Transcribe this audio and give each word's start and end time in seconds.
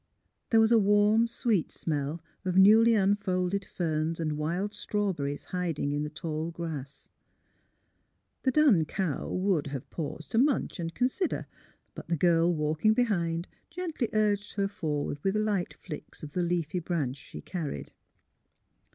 There 0.49 0.59
was 0.59 0.71
a 0.71 0.79
warm 0.79 1.27
sweet 1.27 1.71
smell 1.71 2.23
of 2.43 2.57
newly 2.57 2.95
unfolded 2.95 3.63
ferns 3.63 4.19
and 4.19 4.35
wild 4.35 4.73
strawberries 4.73 5.43
hiding 5.43 5.91
in 5.91 6.01
the 6.01 6.09
tall 6.09 6.49
grass. 6.49 7.11
The 8.41 8.49
dun 8.49 8.85
cow 8.85 9.29
would 9.29 9.67
have 9.67 9.87
paused 9.91 10.31
to 10.31 10.39
munch 10.39 10.79
and 10.79 10.91
consider, 10.95 11.45
but 11.93 12.07
the 12.07 12.17
girl 12.17 12.51
walk 12.51 12.83
ing 12.83 12.93
behind 12.93 13.47
gently 13.69 14.09
urged 14.11 14.53
her 14.53 14.67
forward 14.67 15.19
with 15.23 15.35
light 15.35 15.75
flicks 15.75 16.23
of 16.23 16.33
the 16.33 16.41
leafy 16.41 16.79
branch 16.79 17.17
she 17.17 17.39
carried. 17.39 17.91